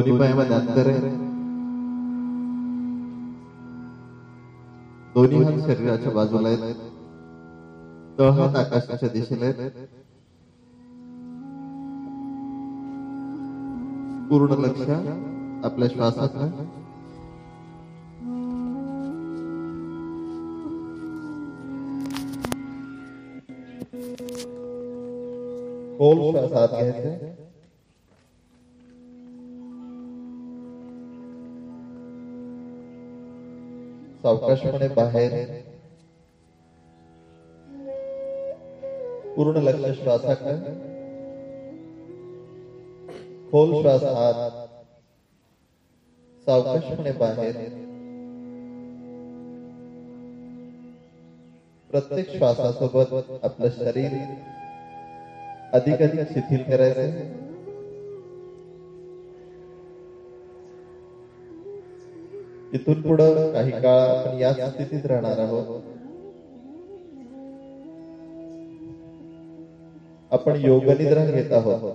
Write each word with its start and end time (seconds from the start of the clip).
दोन्ही 0.00 0.18
पायामध्ये 0.18 0.56
अंतर 0.56 0.86
आहे 0.86 1.08
हात 5.88 6.06
बाजूला 6.14 6.48
आहेत 6.48 6.76
तळहात 8.18 8.56
आकाशाच्या 8.56 9.08
दिशेला 9.08 9.44
आहेत 9.44 9.70
पूर्ण 14.30 14.60
लक्ष 14.60 14.90
आपल्या 15.64 15.88
श्वासात 15.88 16.38
खोल 25.98 26.46
श्वास 26.48 27.29
सावकाशपणे 34.22 34.88
बाहेर. 34.88 35.46
पूर्ण 39.36 39.56
लक्ष 39.56 40.02
श्वासाकडे. 40.02 40.56
खोल 43.50 43.80
श्वास 43.80 44.02
आत 44.02 44.50
सावकाशपणे 46.44 47.12
बाहेर. 47.12 47.54
प्रत्येक 51.90 52.28
श्वासासोबत 52.28 53.14
आपलं 53.42 53.68
शरीर 53.68 54.12
अधिक 55.72 56.02
अधिक 56.02 56.28
शिथिल 56.28 56.62
करायचं 56.62 57.49
इथून 62.72 62.94
पुढं 62.94 63.52
काही 63.52 63.70
काळ 63.70 64.00
आपण 64.00 64.38
या 64.40 64.52
स्थितीत 64.52 65.06
राहणार 65.06 65.38
आहोत. 65.38 65.64
आपण 70.30 70.56
योग 70.56 70.82
निद्रा 70.90 71.24
घेत 71.24 71.52
आहोत. 71.52 71.90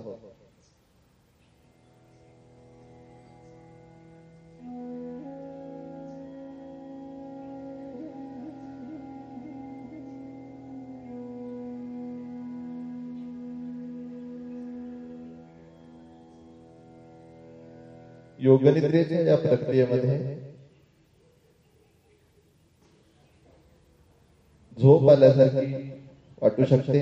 योगनिद्रेच्या 18.38 19.20
या 19.20 19.36
प्रक्रियेमध्ये 19.36 20.45
झोप 24.86 25.08
आल्यासारखी 25.10 25.72
वाटू 26.42 26.64
शकते 26.64 27.00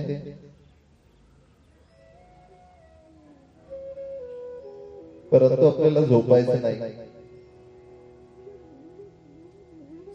परंतु 5.33 5.67
आपल्याला 5.67 6.03
झोपायचं 6.03 6.61
नाही। 6.62 6.78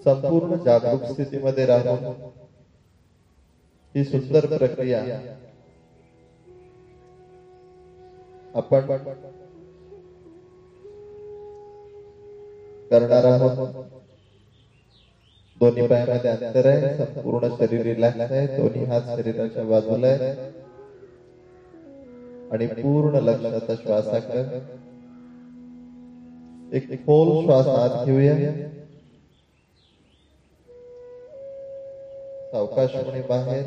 संपूर्ण 0.03 0.55
जागरूक 0.65 1.03
स्थितीमध्ये 1.05 1.65
राहून 1.65 2.03
ही। 3.95 4.03
सुंदर 4.03 4.45
प्रक्रिया। 4.47 5.03
आपण 8.53 8.87
करणार 12.91 13.23
आहोत 13.25 13.98
दोन्ही 15.59 15.87
पायामध्ये 15.87 16.29
अंतर 16.29 16.65
आहे. 16.65 16.93
संपूर्ण 16.95 17.47
शरीर 17.57 17.81
रिलॅक्स 17.81 18.31
आहे. 18.31 18.47
दोन्ही 18.47 18.83
हात 18.83 19.01
शरीराच्या 19.15 19.63
बाजूला 19.63 20.07
आहे. 20.07 20.29
आणि 22.51 22.65
पूर्ण 22.67 23.15
लक्षाचा 23.15 23.75
श्वासाकडे. 23.75 24.43
एक 26.77 26.99
खोल 27.05 27.43
श्वास 27.43 27.67
आत 27.67 28.05
घेऊया. 28.05 28.35
सावकाश 32.51 32.95
म्हणे 32.95 33.21
बाहेर. 33.21 33.65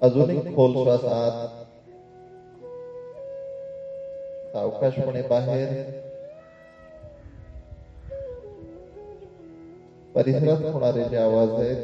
अजून 0.00 0.30
एक 0.30 0.54
खोल 0.54 0.72
श्वास 0.72 1.04
आत. 1.04 1.46
सावकाशपणे 4.52 5.22
बाहेर. 5.22 6.07
परिसरात 10.18 10.56
होणारे 10.72 11.02
जे 11.04 11.16
आवाज़ 11.16 11.60
आहेत 11.60 11.76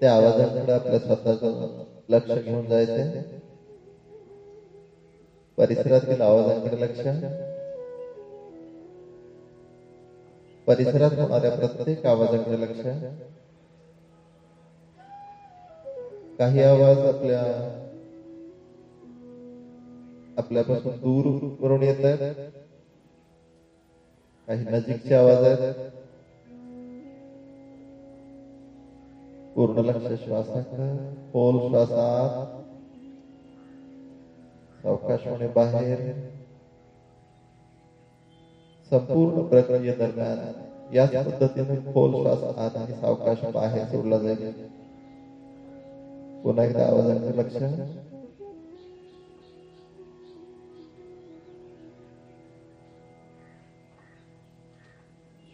त्या 0.00 0.14
आवाजाकडे 0.14 0.72
आपल्या 0.72 0.98
स्वतःच 0.98 1.44
लक्ष 2.08 2.32
घेऊन 2.38 2.68
जायचंय. 2.68 3.22
परिसरातील 5.56 6.20
आवाजांकडे 6.20 6.80
लक्ष. 6.80 7.00
परिसरात 10.66 11.10
होणाऱ्या 11.18 11.50
प्रत्येक 11.50 12.06
आवाजाकडे 12.06 12.60
लक्ष. 12.60 12.80
काही 16.38 16.62
आवाज़ 16.62 17.04
आपल्या, 17.04 17.42
आपल्यापासून 20.36 20.96
दूर 20.96 21.48
करून 21.60 21.82
येत 21.82 22.04
आहेत. 22.04 22.18
काही 24.48 24.64
नजीकचे 24.64 25.14
आवाज़ 25.14 25.44
आहेत 25.44 25.72
पूर्ण 29.56 29.84
लक्ष 29.84 30.12
श्वासाकडे 30.24 30.88
खोल 31.32 31.58
श्वासात। 31.68 32.44
सावकाशपणे 34.82 35.46
बाहेर। 35.54 35.98
संपूर्ण 38.90 39.42
प्रक्रियेदरम्यान 39.42 40.94
याच 40.94 41.12
पद्धतीने 41.24 41.76
खोल 41.92 42.12
श्वास 42.14 42.42
आत 42.56 42.76
आणि 42.76 42.92
सावकाश 42.92 43.44
बाहेर 43.54 43.84
सोडला 43.84 44.18
जाईल 44.18 44.52
पुन्हा 46.42 46.64
एकदा 46.64 46.84
आवाजाकडे 46.84 47.36
लक्ष 47.38 47.62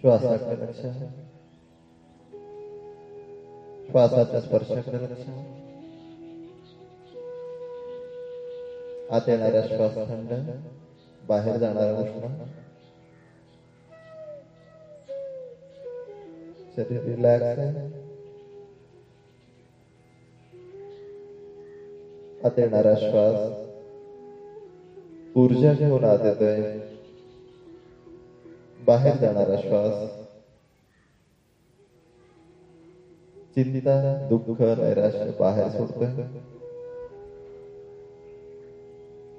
श्वासाकडे 0.02 0.54
लक्ष. 0.60 0.80
श्वासाच्या 3.90 4.40
स्पर्शाकडे 4.40 5.02
लक्ष. 5.02 5.28
आत 9.10 9.28
येणारा 9.28 9.60
श्वास 9.62 9.94
थंड 9.94 10.32
बाहेर 11.28 11.56
जाणारा 11.56 11.92
उष्ण 11.92 12.26
शरीर 16.76 17.02
रिलॅक्स 17.02 17.58
आहे. 17.58 17.70
आत 22.44 22.58
येणारा 22.58 22.94
श्वास 22.96 23.50
ऊर्जा 25.36 25.72
घेऊन 25.72 26.04
आत 26.04 26.24
येतोय. 26.24 26.62
बाहेर 28.86 29.16
जाणारा 29.16 29.56
श्वास. 29.56 30.08
चिंता, 33.54 34.28
दुःख, 34.28 34.62
नैराश्य 34.62 35.30
बाहेर 35.40 35.68
सोडतोय. 35.68 36.08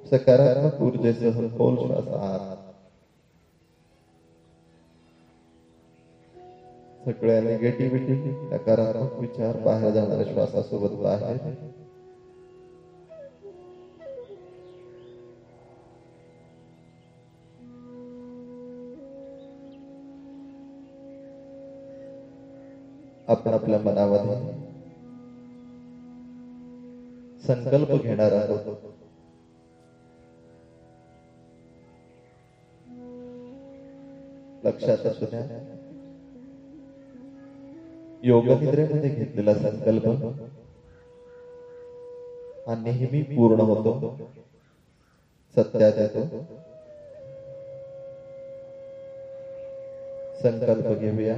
सकारात्मक 0.09 0.81
ऊर्जेसह 0.81 1.57
खोल 1.57 1.75
श्वास 1.75 2.07
आत. 2.07 2.57
सगळ्या 7.05 7.41
निगेटिव्हिटी 7.41 8.13
नकारात्मक 8.29 9.19
विचार 9.19 9.57
बाहेर 9.57 9.89
जाणाऱ्या 9.91 10.33
श्वासासोबत 10.33 10.91
बाहेर. 10.91 11.37
आपण 23.27 23.53
आपल्या 23.53 23.77
मनामध्ये 23.79 24.35
संकल्प 27.47 27.95
घेणार 27.95 28.31
आहोत 28.31 28.59
लक्षात 34.65 35.05
असू 35.05 35.25
द्या. 35.25 35.43
योग 38.23 38.51
निद्रेमध्ये 38.51 39.09
घेतलेला 39.09 39.53
संकल्प 39.53 40.07
हा 42.67 42.75
नेहमी 42.75 43.21
पूर्ण 43.21 43.59
होतो. 43.59 44.13
सत्यात 45.55 45.93
येतो. 45.97 46.25
संकल्प 50.41 50.87
घेऊया. 50.87 51.35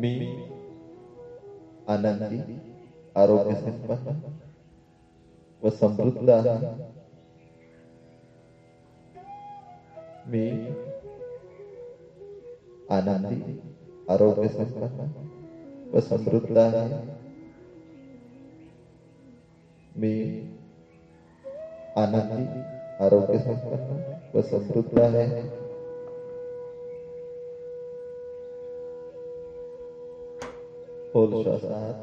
मी 0.00 0.10
आनंदी 1.88 2.38
आरोग्य 3.16 3.54
संपन्न 3.54 4.32
व 5.62 5.70
समृद्ध 5.70 6.30
आहे 6.30 6.54
मी 10.26 10.44
आनंदी 12.90 13.58
आरोग्य 14.10 14.48
संपन्न 14.48 15.08
व 15.92 16.00
समृद्ध 16.00 16.56
आहे 16.58 16.88
मी 19.96 20.14
आनंदी 21.96 22.44
आरोग्य 23.04 23.38
संपन्न 23.38 24.00
व 24.34 24.40
समृद्ध 24.50 25.00
आहे 25.00 25.69
खोल 31.12 31.32
श्वासात 31.34 31.94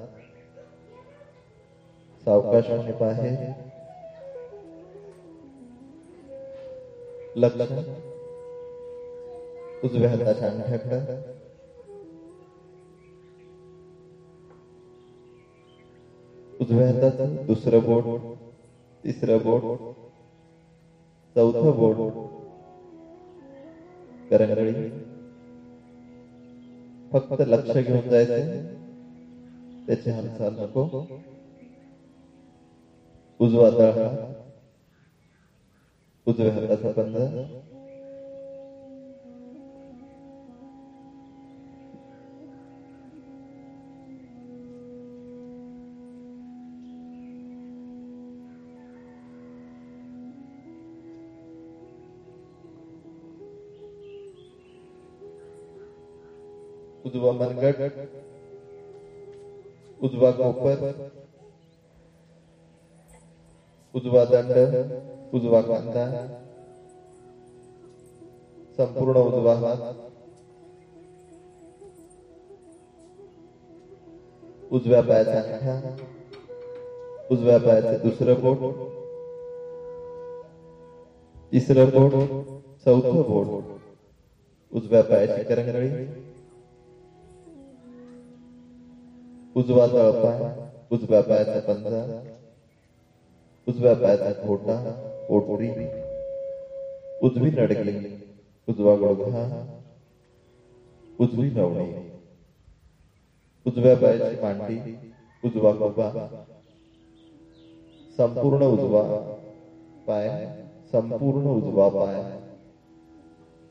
सावकाशाने 2.23 2.91
बाहेर 2.91 3.35
लक्ष 7.37 7.71
उजव्या 9.83 10.09
हाताच्या 10.09 10.47
अंगठ्याकडे 10.47 11.15
उजव्या 16.59 16.87
हाताचं 16.87 17.35
दुसरं 17.47 17.83
बोट 17.83 18.03
तिसरं 19.03 19.37
बोट 19.43 19.63
चौथं 21.35 21.75
बोट 21.75 21.97
फक्त 27.11 27.41
घेऊन 27.77 28.09
जायचंय 28.09 28.76
त्याची 29.87 30.09
हालचाल 30.09 30.53
नको 30.59 30.87
उजवा 33.39 33.69
तळहा 33.77 34.07
उजव्या 36.27 36.53
हाताचा 36.53 36.91
पंजा 36.91 37.25
उजवा 57.05 57.31
मनगट। 57.31 57.81
उजवा 59.99 60.31
कोपर 60.31 60.81
उजवा 63.93 64.23
दंड 64.25 64.57
उजवा 65.33 65.61
कांदा 65.61 66.03
संपूर्ण 68.77 69.17
उजवा 69.19 69.53
हात 69.55 69.79
उजव्या 74.71 75.01
पायाचा 75.01 75.39
अंगठा 75.39 75.75
उजव्या 77.29 77.57
पायाचे 77.57 77.97
दुसरं 77.97 78.41
बोट 78.41 78.63
तिसरं 81.51 81.89
बोट 81.91 82.13
चौथं 82.85 83.23
बोट 83.25 83.47
उजव्या 84.71 85.01
पायाची 85.01 85.43
करंगळी 85.43 85.89
उजवा 89.57 89.85
तळपाय 89.87 90.39
उजव्या 90.91 91.21
पायाचा 91.21 91.59
पंजा 91.67 92.01
उजव्या 93.67 93.93
पायाचा 93.93 94.31
घोटा 94.45 94.75
ओटरी 95.29 95.69
उजवी 97.21 97.49
नडगी 97.51 97.95
उजवा 98.67 98.95
गुडघा 98.95 99.43
उजवी 101.19 101.49
नवणी 101.49 101.91
उजव्या 103.65 103.95
पायाची 103.95 104.35
मांडी 104.41 104.79
उजवा 105.43 105.71
गुबा 105.79 106.09
संपूर्ण 108.17 108.65
उजवा 108.75 109.03
पाय 110.07 110.29
संपूर्ण 110.91 111.45
उजवा 111.57 111.87
पाय 111.89 112.21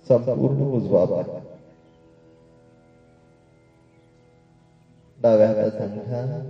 संपूर्ण 0.06 0.72
उजवा 0.76 1.04
पाय 1.04 1.55
डाव्या 5.26 5.46
हाताचा 5.48 5.84
अंगठा 5.84 6.42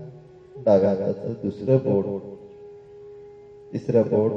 डाव्या 0.56 0.90
हाताचं 0.90 1.34
दुसरं 1.42 1.78
बोट. 1.82 2.06
तिसरं 3.72 4.08
बोट. 4.08 4.34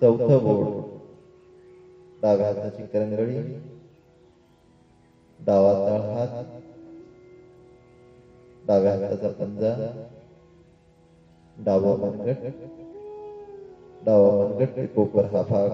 चौथं 0.00 0.38
बोट. 0.42 0.68
डाव्या 2.22 2.46
हाताची 2.46 2.82
करंगळी 2.84 3.38
डावा 5.38 5.74
तळहात 5.84 6.28
डाव्या 8.64 8.92
हाताचा 8.92 9.28
पंजा. 9.30 9.74
डावा 11.56 11.94
मनगट. 11.96 12.38
डावा 14.00 14.30
मनगट 14.32 14.70
ते 14.76 14.86
कोपर 14.88 15.24
हा 15.26 15.42
भाग. 15.44 15.72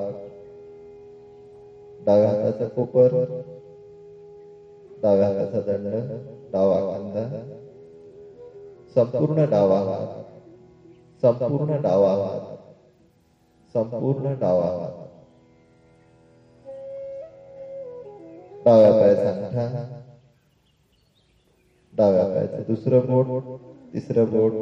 डाव्या 2.00 2.28
हाताचा 2.28 2.66
कोपर. 2.66 3.14
डाव्या 5.02 5.26
हाताचा 5.26 5.60
दंड 5.60 5.86
डावा 6.52 6.80
कांदा 6.80 7.26
संपूर्ण 8.94 9.44
डावा 9.50 9.78
हात 9.80 10.06
संपूर्ण 11.22 11.76
डावा 11.80 12.12
हात 12.14 12.40
संपूर्ण 13.74 14.34
डावा 14.38 14.66
हात 14.70 15.08
डाव्या 18.64 18.90
पायाचा 18.90 19.28
अंगठा 19.28 19.84
डाव्या 21.92 22.24
पायाचं 22.24 22.62
दुसरं 22.66 23.06
बोट 23.06 23.26
तिसरं 23.92 24.24
बोट 24.30 24.52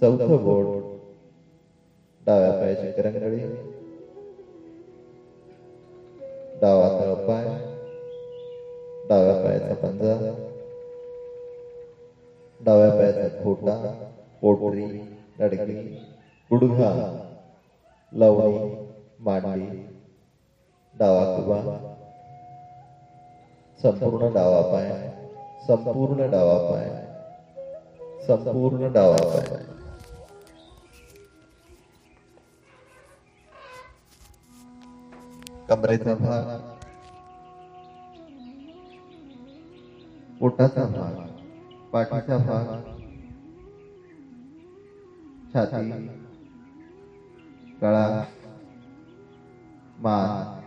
चौथं 0.00 0.42
बोट 0.42 0.66
डाव्या 2.20 2.50
पायाची 2.50 2.90
करंगळी 2.90 3.40
डावा 6.60 6.88
तळपाय 6.98 7.67
डाव्या 9.08 9.34
पायाचा 9.42 9.74
पंजा 9.82 10.14
पोटरी 14.42 14.86
लडकी 15.38 15.82
गुडघा 16.50 16.90
लवणी 18.12 18.58
मांडी 19.20 19.66
डावा 20.94 21.24
कुबा 21.36 21.60
संपूर्ण 23.78 24.32
डावा 24.34 24.60
पाय 24.72 24.90
संपूर्ण 25.66 26.30
डावा 26.30 26.58
पाय 26.68 26.88
संपूर्ण 28.26 28.92
डावा 28.92 29.16
पाय 29.16 29.56
कमरेचा 35.68 36.14
भाग 36.14 36.77
पोटाचा 40.58 40.84
भाग 40.86 41.90
पाठीचा 41.92 42.36
भाग 42.36 42.70
छाती 45.52 45.90
गळा 47.82 48.06
मान 49.98 50.58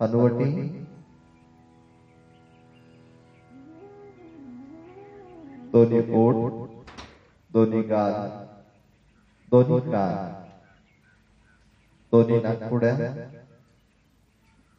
हनुवटी 0.00 0.50
दोन्ही 5.72 6.00
पोट 6.02 6.36
दोन्ही 7.50 7.82
गाल 7.82 8.14
दोन्ही 9.52 9.80
कान 9.90 10.30
दोन्ही 12.12 12.40
नागपुड्या 12.40 12.94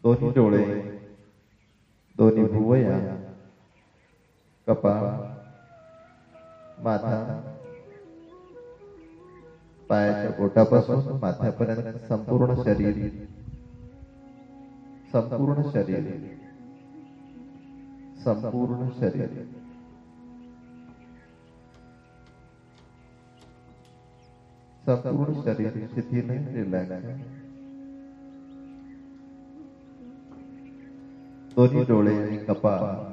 दोन्ही 0.03 0.31
डोळे 0.35 0.65
दोन्ही 2.15 2.43
भुवया 2.47 3.22
कपाळ 4.67 5.01
माथा, 6.83 7.17
पायाच्या 9.89 10.29
बोटापासून 10.37 11.17
माथ्यापर्यंत 11.21 11.97
संपूर्ण 12.07 12.53
शरीर 12.63 13.07
संपूर्ण 15.11 15.61
शरीर 15.73 16.07
संपूर्ण 18.23 18.87
शरीर. 18.99 19.27
संपूर्ण 24.83 25.41
शरीर 25.43 25.77
शिथिल 25.93 26.29
रिलॅक्स 26.53 27.05
दोन्ही 31.55 31.83
डोळे 31.83 32.15
आणि 32.17 32.37
कपाळ 32.47 33.12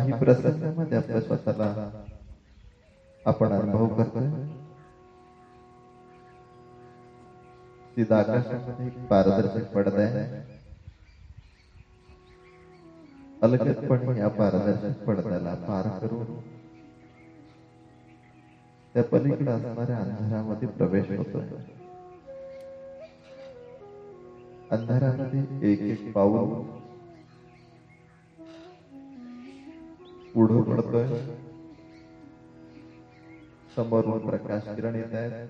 काही 0.00 0.12
प्रसंगामध्ये 0.12 0.96
आपल्या 0.96 1.20
स्वतःला 1.20 1.74
आपण 3.26 3.52
अनुभव 3.52 3.86
करतोय. 3.86 4.28
सीधा 7.94 8.18
आकाशामध्ये 8.18 8.88
पारदर्शक 9.10 9.72
पडदा 9.74 10.02
आहे. 10.02 10.24
अलगदपणे 13.42 14.18
या 14.18 14.28
पारदर्शक 14.28 15.04
पडद्याला 15.06 15.54
पार 15.54 15.88
करून 16.00 16.38
त्या 18.94 19.04
पलीकडे 19.04 19.50
असणाऱ्या 19.50 20.00
अंधारामध्ये 20.00 20.68
प्रवेश 20.68 21.12
होतोय. 21.16 21.44
अंधारामध्ये 24.70 25.72
एक 25.72 25.80
एक 25.88 26.12
पाऊल 26.14 26.48
पुढं 30.34 30.62
पडतोय 30.62 31.06
समोरून 33.76 34.18
प्रकाश 34.18 34.62
किरण 34.66 34.94
येत 34.94 35.14
आहेत 35.14 35.48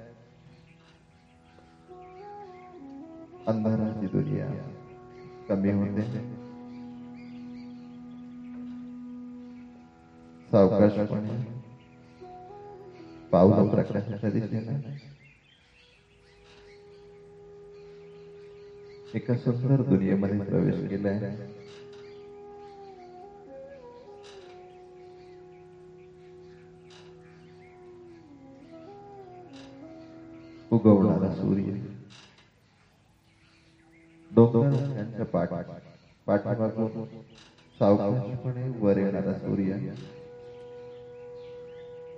अंधाराची 3.47 4.07
दुनिया 4.07 4.47
कमी 5.49 5.73
होते 5.73 6.03
सावकाशपणे 10.49 11.39
पावलं 13.33 13.69
प्रकाशाच्या 13.69 14.31
दिशेने 14.31 14.79
एका 19.15 19.35
सुंदर 19.37 19.83
दुनियेमध्ये 19.83 20.41
प्रवेश 20.41 20.89
केलाय 20.89 21.19
उगवणारा 30.73 31.35
सूर्य. 31.35 31.71
डोंगर 34.31 34.71
त्यांच्या 34.95 35.25
पाठ 35.25 35.49
पाठीमागून 36.27 37.05
सावकाशपणे 37.79 38.69
वर 38.69 38.97
येणारा 38.97 39.33
सूर्य. 39.33 39.73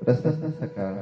प्रसन्न 0.00 0.50
सकाळ 0.50 0.94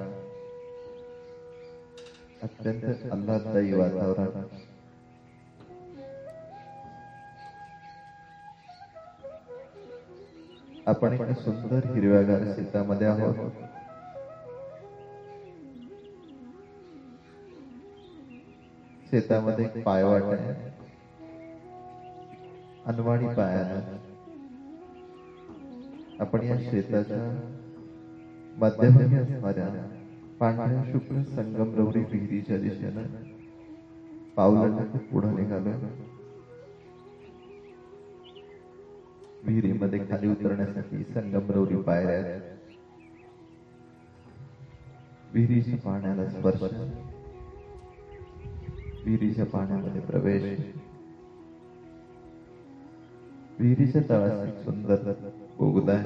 अत्यंत 2.42 3.12
आल्हाददायी 3.12 3.72
वातावरण. 3.72 4.42
आपण 10.86 11.12
एका 11.12 11.34
सुंदर 11.34 11.80
हिरव्यागार 11.84 12.44
शेतामध्ये 12.44 13.06
आहोत. 13.06 13.50
शेतामध्ये 19.10 19.64
एक 19.64 19.82
पायवाट 19.84 20.22
आहे. 20.22 20.52
अनवाणी 22.84 23.26
पायानं 23.26 23.80
आपण 26.18 26.42
या 26.42 26.56
शेताच्या 26.60 27.22
मध्यभागी 28.58 29.16
असणाऱ्या 29.16 29.68
पांढऱ्या 30.40 30.80
शुक्ल 30.92 31.22
संगमरवरी 31.22 32.00
विहिरीच्या 32.00 32.56
दिशेनं 32.58 33.02
पावलं 34.36 34.68
टाकत 34.68 34.98
पुढे 35.12 35.30
निघालो 35.30 35.70
विहिरीमध्ये 39.42 39.98
खाली 40.10 40.26
उतरण्यासाठी 40.26 41.02
संगमरवरी 41.04 41.76
पायऱ्या 41.76 42.14
आहेत. 42.14 42.40
विहिरीच्या 45.34 45.78
पाण्याला 45.78 46.24
स्पर्श. 46.24 46.72
विहिरीच्या 49.04 49.44
पाण्यामध्ये 49.44 50.00
प्रवेश. 50.00 50.42
विहिरीच्या 53.58 54.00
तळाशी 54.08 54.50
सुंदर 54.50 54.96
बोगदा 55.56 56.02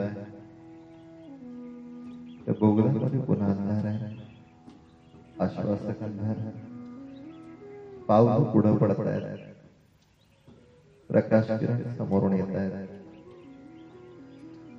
त्या 2.44 2.54
पुन्हा 3.20 3.50
अंधार 3.50 3.84
आहे. 3.84 4.06
आश्वासक 5.40 6.02
अंधार 6.02 6.50
पाऊल 8.08 8.42
पुढं 8.42 8.74
पडत 8.74 9.00
आहेत. 9.00 9.36
प्रकाश 11.08 11.50
किरण 11.50 11.82
समोरून 11.98 12.32
येत 12.32 12.54
आहेत. 12.54 12.70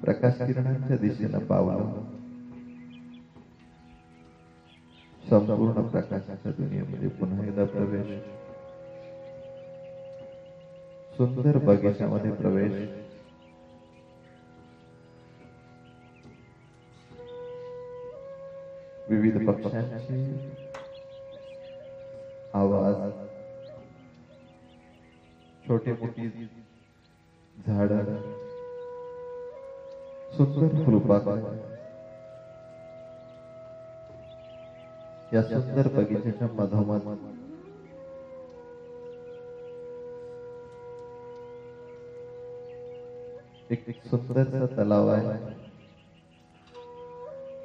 प्रकाश 0.02 0.42
किरणांच्या 0.42 0.98
दिशेनं 0.98 1.40
पावलं 1.40 2.05
संपूर्ण 5.30 5.82
प्रकाशाच्या 5.88 6.52
दुनियेमध्ये 6.52 7.10
पुन्हा 7.10 7.46
एकदा 7.46 7.64
प्रवेश. 7.66 8.24
सुंदर 11.18 11.58
बगीच्यामध्ये 11.58 12.32
प्रवेश. 12.32 12.74
विविध 19.10 19.50
पक्ष्यांचे 19.50 20.40
आवाज़. 22.54 23.12
छोटे 25.68 25.92
मोठी 25.92 26.30
झाड. 27.68 27.90
सुंदर 30.34 30.84
फुलपाखरं. 30.86 31.75
या 35.34 35.42
सुंदर 35.44 35.88
बगीच्याच्या 35.88 36.48
मधोमध. 36.48 37.02
एक 43.70 43.90
एक 43.90 44.04
सुंदरसा 44.06 44.66
तलाव 44.66 45.08
आहे. 45.08 45.38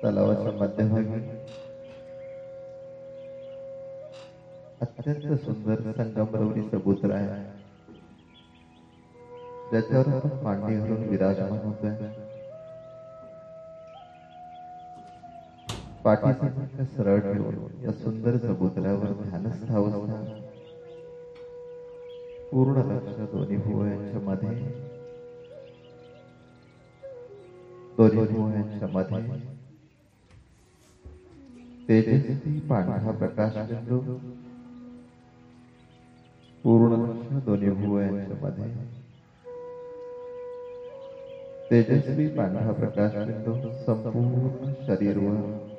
तलावाच्या 0.05 0.53
मध्यभागी 0.53 1.21
अत्यंत 4.81 5.39
सुंदर 5.39 5.93
संगमरवरी 5.93 6.63
चबुतरा 6.63 7.15
आहे. 7.15 7.61
ज्याच्यावर 9.71 10.09
आपण 10.09 10.43
मांडी 10.43 10.77
घालून 10.79 11.09
विराजमान 11.09 11.59
होतोय. 11.59 12.20
पाठीचा 16.05 16.85
सरळ 16.85 17.19
ठेवून 17.19 17.85
या 17.85 17.93
सुंदर 17.93 18.37
चबुतऱ्यावर 18.37 19.13
ध्यानस्थ 19.13 19.73
अवस्था. 19.73 20.25
पूर्ण 22.51 22.77
लक्ष 22.77 23.21
दोन्ही 23.21 23.57
भुवयांच्या 23.57 24.21
मध्ये. 24.21 24.57
दोन्ही 27.97 28.27
भुवयांच्या 28.27 28.89
मध्ये. 28.89 29.27
तेजस्वी 31.89 32.59
पांढरा 32.59 33.11
प्रकाश 33.11 33.57
बिंदू 33.57 34.01
पूर्ण 36.63 36.93
लक्ष 36.93 37.45
दोन्ही 37.45 37.71
भुवयांच्या 37.71 38.37
मध्ये. 38.37 38.73
तेजस्वी 41.71 42.29
पांढरा 42.29 42.73
प्रकाश 42.73 43.15
बिंदू 43.15 43.55
संपूर्ण 43.87 44.73
शरीरवर. 44.87 45.70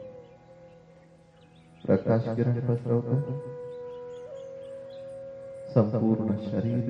प्रकाश 1.85 2.23
किरण 2.27 2.59
पसरवतो 2.59 3.15
संपूर्ण 5.73 6.35
शरीर 6.41 6.89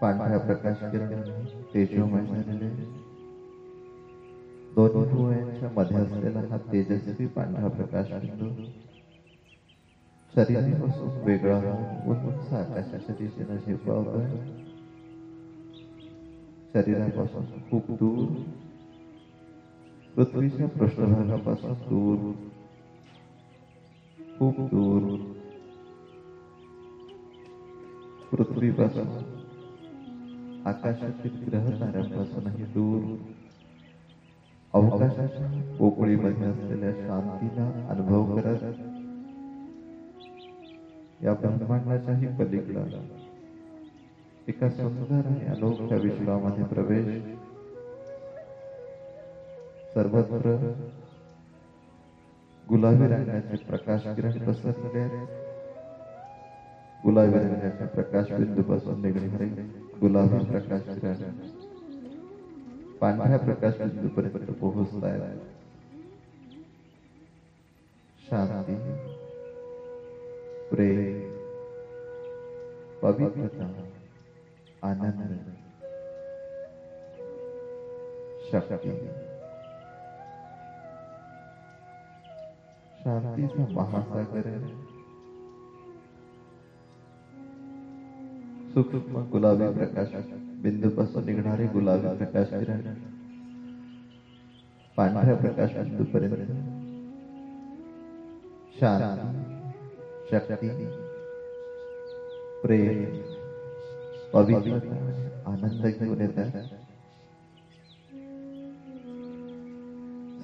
पांढऱ्या 0.00 0.38
प्रकाश 0.38 0.82
किरण 0.82 1.12
तेजोमय 1.74 2.24
झालेले 2.24 2.68
दोन्ही 4.74 5.04
भुवयांच्या 5.04 5.68
मध्ये 5.68 5.96
असलेला 5.96 6.40
हा 6.50 6.56
तेजस्वी 6.72 7.26
पांढरा 7.26 7.68
प्रकाश 7.68 8.12
बिंदू 8.12 8.50
शरीरापासून 10.34 11.22
वेगळा 11.22 11.56
होऊन 11.56 12.10
उंच 12.10 12.52
आकाशाच्या 12.52 13.14
दिशेनं 13.18 13.56
झेपावतोय 13.56 14.26
शरीरापासून 16.74 17.44
खूप 17.70 17.90
दूर 17.90 18.24
पृथ्वीच्या 20.16 20.66
पृष्ठभागापासून 20.66 21.72
दूर. 21.72 22.32
खूप 24.38 24.60
दूर. 24.60 25.18
पृथ्वीपासून 28.32 29.08
आकाशातील 30.66 31.44
ग्रह 31.48 31.70
ताऱ्यांपासूनही 31.70 32.64
दूर. 32.64 33.16
अवकाशाच्या 34.72 35.76
पोकळीमध्ये 35.78 36.46
असलेल्या 36.46 36.92
शांतीला 36.92 37.86
अनुभव 37.90 38.36
करत 38.36 38.62
या 41.24 41.32
ब्रह्मांडाच्याही 41.32 42.26
पलीकडे 42.26 42.98
एका 44.48 44.68
सुंदर 44.68 45.26
आणि 45.26 45.46
अनोख्या 45.46 45.98
विश्वामध्ये 45.98 46.64
प्रवेश 46.64 47.35
सर्वत्र 49.96 50.50
गुलाबी 52.68 53.06
रंगाचे 53.06 53.56
प्रकाश 53.56 54.02
किरण 54.16 54.32
पसरलेले 54.46 54.98
आहेत 54.98 55.28
गुलाबी 57.04 57.38
रंगाच्या 57.38 57.86
प्रकाश 57.86 58.32
बिंदूपासून 58.32 59.00
निघणारे 59.02 59.46
गुलाबी 60.00 60.44
प्रकाश 60.44 60.82
किरण 60.88 61.38
पांढऱ्या 63.00 63.38
प्रकाश 63.38 63.78
बिंदूपर्यंत 63.78 64.50
पोहोचत 64.50 65.04
आहेत 65.04 65.38
शांती, 68.20 68.74
प्रेम, 70.70 71.20
पवित्रता, 73.02 73.70
आनंद, 74.82 75.38
शक्ती. 78.52 79.25
शांतीचा 83.06 83.64
महासागर 83.72 84.46
सूक्ष्म 88.70 89.20
गुलाबी 89.32 89.66
प्रकाश 89.74 90.08
बिंदूपासून 90.62 91.24
निघणारे 91.24 91.66
गुलाबी 91.66 92.16
प्रकाश 92.16 92.48
किरण 92.50 92.80
पांढऱ्या 94.96 95.34
प्रकाश 95.34 95.76
बिंदूपर्यंत 95.76 96.50
शांती, 98.80 99.70
शक्ती, 100.30 100.68
प्रेम, 102.62 103.16
पवित्रता, 104.32 104.96
आनंद 105.46 105.86
घेऊन 105.86 106.20
येतात 106.20 106.58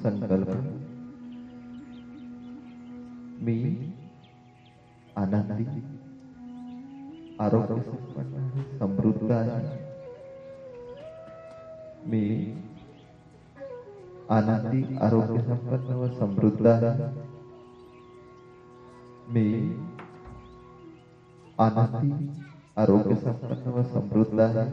संकल्प। 0.03 0.82
मी 3.43 3.55
आनंदी, 5.17 5.65
आरोग्य 7.41 7.81
संपन्न 7.83 8.35
आणि 8.35 8.63
समृद्ध 8.79 9.31
आहे 9.31 9.81
मी 12.07 12.23
आनंदी, 14.31 14.83
आरोग्य 14.99 15.41
संपन्न 15.41 15.95
व 15.95 16.09
समृद्ध 16.19 16.67
आहे 16.67 17.11
मी 19.29 19.47
आनंदी, 21.59 22.13
आरोग्य 22.77 23.17
संपन्न 23.17 23.73
व 23.73 23.83
समृद्ध 23.83 24.41
आहे 24.41 24.67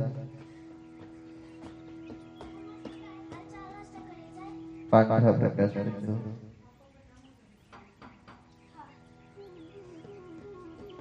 पांढरा 4.92 5.32
प्रकाश 5.32 5.78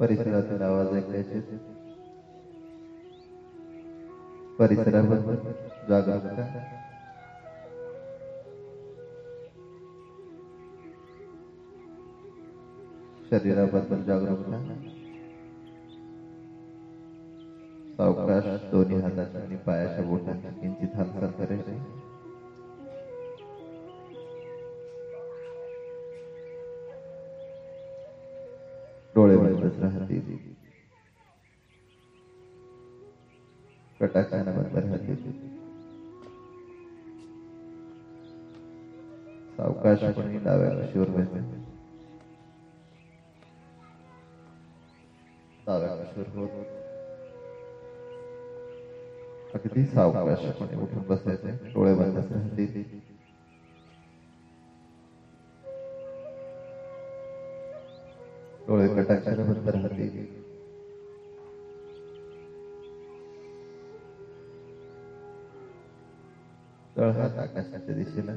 परिसरातील 0.00 0.62
आवाज़ 0.62 0.94
ऐकायचे. 0.94 1.40
परिसराबद्दल 4.58 5.36
जागरूकता 5.88 6.44
शरीराबद्दल 13.30 14.02
जागरूकता 14.02 14.58
सावकाश 17.96 18.44
दोन्ही 18.70 18.96
हाताच्या 18.96 19.42
आणि 19.42 19.56
पायाच्या 19.56 20.04
बोटांची 20.04 20.60
किंचित 20.60 20.96
हालचाल 20.96 21.30
करायची. 21.38 21.78
बंदच 29.80 29.96
राहतील 29.96 30.38
कटाक्षाने 34.00 34.52
बंद 34.52 34.76
राहतील 34.76 35.16
सावकाशपणे 39.56 40.38
डाव्या 40.38 40.70
कशीवर 40.72 41.10
बसेल 41.10 41.44
डाव्या 45.66 45.94
कशीवर 45.94 46.28
होत 46.34 46.78
अगदी 49.54 49.84
सावकाशपणे 49.84 50.76
उठून 50.76 51.06
बसायचे 51.06 51.52
डोळे 51.66 51.94
राहतील 51.94 53.09
डोळे 58.70 58.86
कटाक्षाने 58.88 59.42
बंद 59.42 59.68
राहतील 59.68 60.26
तळहात 66.96 67.38
आकाशाच्या 67.38 67.94
दिशेला 67.94 68.32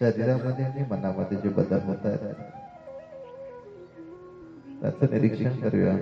शरीरामध्ये 0.00 0.64
आणि 0.64 0.82
मनामध्ये 0.82 1.36
जे 1.36 1.48
बदल 1.48 1.84
होत 1.84 2.06
आहेत 2.06 2.34
त्याचं 4.80 5.06
निरीक्षण 5.10 5.60
करूया 5.60 5.92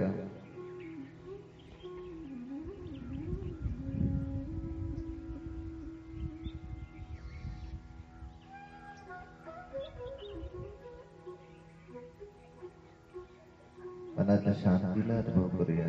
मनाच्या 14.17 14.53
शांतीला 14.55 15.17
अनुभव 15.17 15.57
करूया 15.57 15.87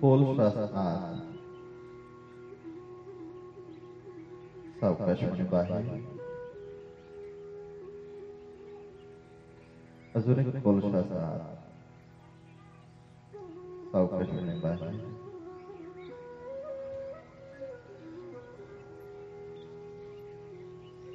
खोल 0.00 0.22
श्वास 0.34 0.56
आत 0.56 0.74
बाहेर 5.50 5.96
अजून 10.14 10.38
एक 10.38 10.62
खोल 10.62 10.80
आत 10.94 11.12
सावकाशपणे 13.92 14.60
बाहेर 14.60 15.17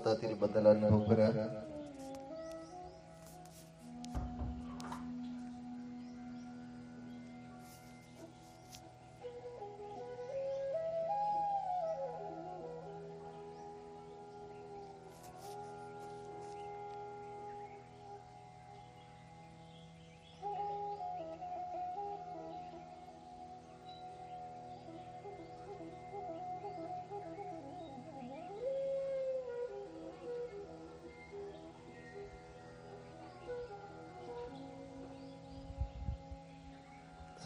પોતાથી 0.00 0.34
બદલ 0.40 0.66
અનુભવ 0.68 1.00
કર્યા. 1.06 1.34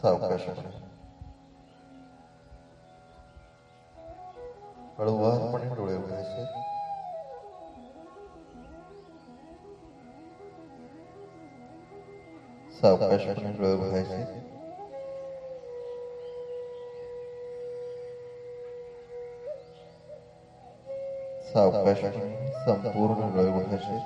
सावकाशपणे 0.05 0.71
हळूवारपणे 4.99 5.69
डोळे 5.75 5.95
उघडायचे 5.97 6.45
सावकाशपणे 12.81 13.51
डोळे 13.51 13.73
उघडायचे 13.73 14.23
सावकाशपणे 21.53 22.47
संपूर्ण 22.65 23.31
डोळे 23.33 23.49
उघडायचे 23.49 23.99